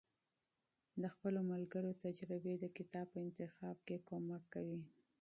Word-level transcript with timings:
د 1.01 1.03
خپلو 1.13 1.39
ملګرو 1.51 1.91
تجربې 2.05 2.53
د 2.59 2.65
کتاب 2.77 3.05
په 3.13 3.19
انتخاب 3.25 3.77
کې 3.87 3.95
مرسته 4.27 4.47
کوي. 4.53 4.81